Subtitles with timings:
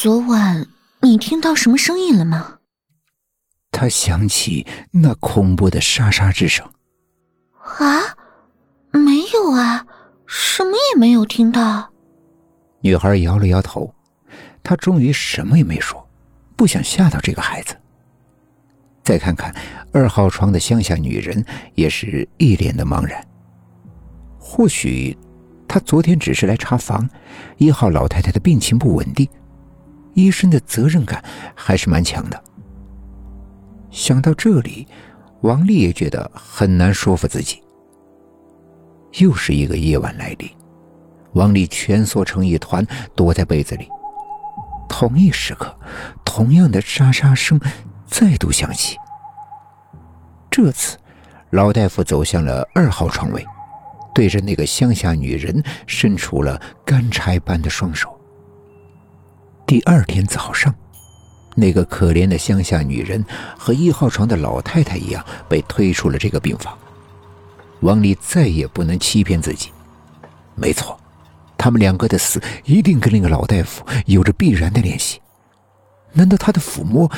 [0.00, 0.64] 昨晚
[1.02, 2.58] 你听到什么声音了吗？
[3.72, 6.64] 他想起那恐怖的沙沙之声。
[7.60, 8.16] 啊，
[8.92, 9.84] 没有啊，
[10.24, 11.90] 什么也没有听到。
[12.80, 13.92] 女孩摇了摇头，
[14.62, 16.08] 她终于什么也没说，
[16.54, 17.76] 不想吓到这个孩子。
[19.02, 19.52] 再看看
[19.92, 21.44] 二号床的乡下女人，
[21.74, 23.20] 也是一脸的茫然。
[24.38, 25.18] 或许，
[25.66, 27.10] 她昨天只是来查房，
[27.56, 29.28] 一号老太太的病情不稳定。
[30.18, 31.22] 医生的责任感
[31.54, 32.42] 还是蛮强的。
[33.88, 34.88] 想到这里，
[35.42, 37.62] 王丽也觉得很难说服自己。
[39.20, 40.50] 又是一个夜晚来临，
[41.34, 43.88] 王丽蜷缩成一团，躲在被子里。
[44.88, 45.72] 同一时刻，
[46.24, 47.60] 同样的沙沙声
[48.04, 48.96] 再度响起。
[50.50, 50.98] 这次，
[51.50, 53.46] 老大夫走向了二号床位，
[54.12, 58.17] 对着那个乡下女人伸出了干柴般的双手。
[59.68, 60.74] 第二天早上，
[61.54, 63.22] 那个可怜的乡下女人
[63.58, 66.74] 和一号床的老太太一样被推出了这个病房。
[67.80, 69.70] 王丽再也不能欺骗自己，
[70.54, 70.98] 没错，
[71.58, 75.20] 他们两个的死一定跟那个老大夫有着必然的联系。
[76.14, 77.12] 难道他的抚摸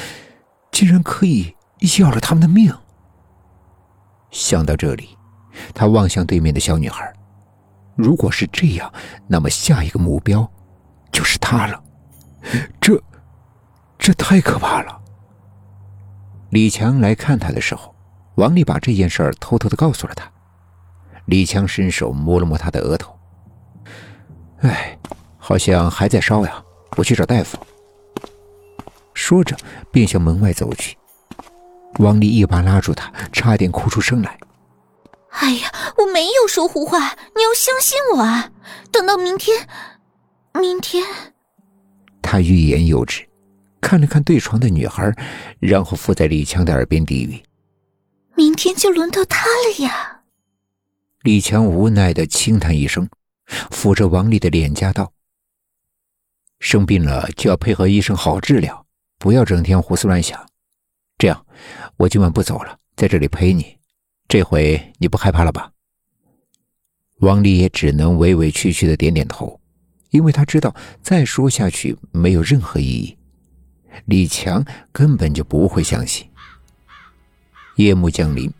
[0.73, 1.55] 竟然可以
[2.01, 2.75] 要了他们的命？
[4.33, 5.17] 想到这里，
[5.73, 7.13] 他望向对面的小女孩。
[7.95, 8.93] 如果是这样，
[9.29, 10.51] 那么下一个目标
[11.13, 11.81] 就是她了。
[12.81, 13.03] 这，
[13.99, 15.01] 这太可怕了。
[16.51, 17.95] 李强来看他的时候，
[18.37, 20.31] 王丽把这件事儿偷偷的告诉了他。
[21.27, 23.17] 李强伸手摸了摸他的额头，
[24.63, 24.99] 哎，
[25.39, 26.63] 好像还在烧呀，
[26.97, 27.57] 我去找大夫。
[29.15, 29.57] 说着，
[29.93, 30.97] 便向门外走去。
[31.99, 34.39] 王丽一把拉住他，差点哭出声来。
[35.31, 36.99] 哎呀，我没有说胡话，
[37.37, 38.51] 你要相信我啊！
[38.91, 39.69] 等到明天，
[40.55, 41.05] 明天。
[42.31, 43.29] 他欲言又止，
[43.81, 45.13] 看了看对床的女孩，
[45.59, 47.43] 然后附在李强的耳边低语
[48.39, 50.23] ：“明天就轮到他了呀。”
[51.23, 53.09] 李强无奈的轻叹一声，
[53.73, 55.13] 抚着王丽的脸颊道
[56.61, 58.87] ：“生病了就要配合医生好好治疗，
[59.19, 60.41] 不要整天胡思乱想。
[61.19, 61.45] 这样，
[61.97, 63.77] 我今晚不走了，在这里陪你。
[64.29, 65.73] 这回你不害怕了吧？”
[67.19, 69.60] 王丽也只能委委屈屈的点点头。
[70.11, 73.17] 因为他知道再说下去没有任何意义，
[74.07, 76.27] 李强根本就不会相信。
[77.77, 78.53] 夜幕降临，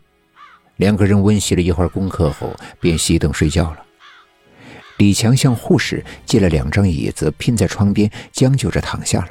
[0.77, 3.85] 两个人温习了一会儿功课后，便熄灯睡觉了。
[4.97, 9.27] 李强向护士借了两张椅子，拼在窗边，将就着躺下了。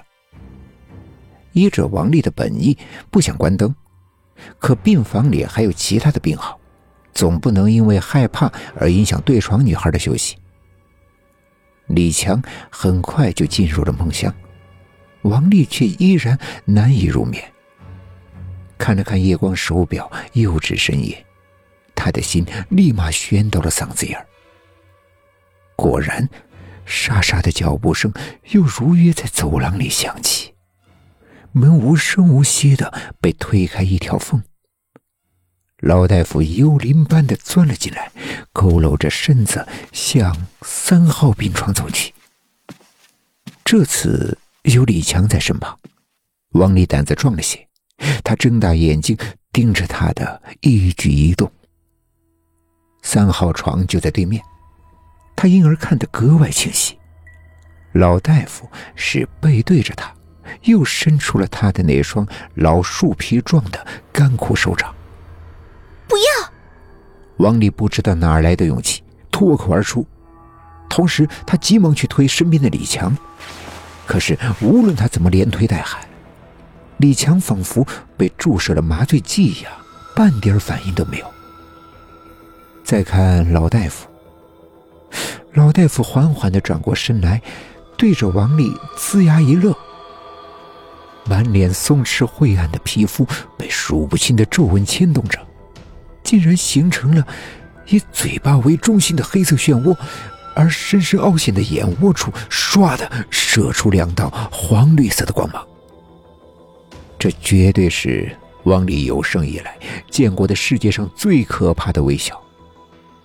[1.53, 2.76] 医者王丽的本意，
[3.10, 3.75] 不想关灯，
[4.59, 6.59] 可病房里还有其他的病号，
[7.12, 10.36] 总不能因为害怕而影响对床女孩的休息。
[11.91, 14.33] 李强很快就进入了梦乡，
[15.23, 17.43] 王丽却依然难以入眠。
[18.78, 21.27] 看了看夜光手表，又至深夜，
[21.95, 24.27] 他的心立马悬到了嗓子眼儿。
[25.77, 26.28] 果然，
[26.87, 28.12] 沙沙的脚步声
[28.51, 30.55] 又如约在走廊里响起，
[31.53, 34.43] 门无声无息的被推开一条缝。
[35.80, 38.10] 老大夫幽灵般的钻了进来，
[38.52, 42.12] 佝偻着身子向三号病床走去。
[43.64, 45.78] 这次有李强在身旁，
[46.50, 47.66] 王丽胆子壮了些，
[48.22, 49.16] 他睁大眼睛
[49.52, 51.50] 盯着他的一举一动。
[53.02, 54.42] 三号床就在对面，
[55.34, 56.98] 他因而看得格外清晰。
[57.92, 60.14] 老大夫是背对着他，
[60.64, 64.94] 又伸出了他的那双老树皮状的干枯手掌。
[67.41, 70.06] 王丽不知道哪来的勇气，脱口而出。
[70.89, 73.17] 同时，他急忙去推身边的李强。
[74.06, 76.03] 可是，无论他怎么连推带喊，
[76.99, 77.87] 李强仿佛
[78.17, 79.73] 被注射了麻醉剂一样，
[80.15, 81.27] 半点反应都没有。
[82.84, 84.09] 再看老大夫，
[85.54, 87.41] 老大夫缓缓的转过身来，
[87.97, 89.75] 对着王丽呲牙一乐，
[91.25, 93.27] 满脸松弛晦暗的皮肤
[93.57, 95.39] 被数不清的皱纹牵动着。
[96.22, 97.27] 竟然形成了
[97.89, 99.97] 以嘴巴为中心的黑色漩涡，
[100.55, 105.67] 而深深凹陷的眼窝处，唰的射出两道黄绿色的光芒。
[107.19, 108.34] 这绝对是
[108.65, 109.78] 王丽有生以来
[110.11, 112.41] 见过的世界上最可怕的微笑。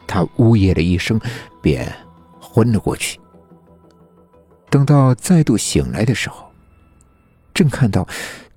[0.08, 1.20] 他呜咽了一声，
[1.62, 1.92] 便
[2.40, 3.20] 昏了过去。
[4.70, 6.45] 等到再度醒来的时候，
[7.56, 8.08] 正看到。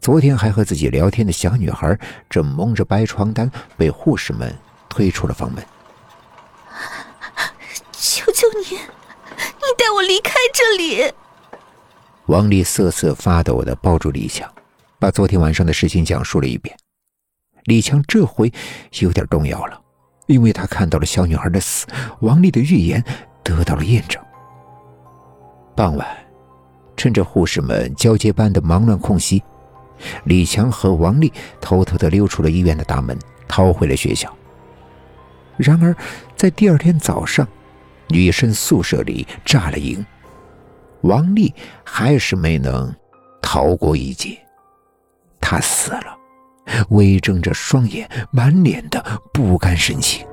[0.00, 1.98] 昨天还和自己聊天的小女孩，
[2.30, 4.56] 正蒙着白床单被护士们
[4.88, 5.62] 推出了房门。
[7.92, 11.12] 求求你，你带我离开这里！
[12.26, 14.48] 王丽瑟瑟发抖的抱住李强，
[15.00, 16.74] 把昨天晚上的事情讲述了一遍。
[17.64, 18.50] 李强这回
[19.00, 19.78] 有点动摇了，
[20.26, 21.86] 因为他看到了小女孩的死，
[22.20, 23.04] 王丽的预言
[23.42, 24.22] 得到了验证。
[25.74, 26.06] 傍晚，
[26.98, 29.42] 趁着护士们交接班的忙乱空隙，
[30.24, 33.16] 李强和王丽偷偷的溜出了医院的大门，
[33.46, 34.30] 逃回了学校。
[35.56, 35.96] 然而，
[36.36, 37.46] 在第二天早上，
[38.08, 40.04] 女生宿舍里炸了营。
[41.02, 41.54] 王丽
[41.84, 42.92] 还是没能
[43.40, 44.36] 逃过一劫，
[45.40, 46.18] 她死了，
[46.90, 50.26] 微睁着双眼，满脸的不甘神情。